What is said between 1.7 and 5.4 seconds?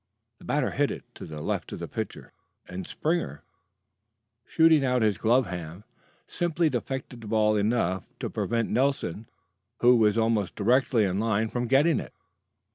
of the pitcher, and Springer, shooting out his